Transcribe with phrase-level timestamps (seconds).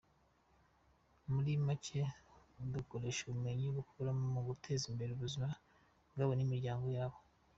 [1.31, 1.99] Muri make
[2.73, 5.47] bakoresha ubumenyi bakuramo mu guteza imbere ubuzima
[6.11, 7.17] bwabo n’ubw’imiryango yabo.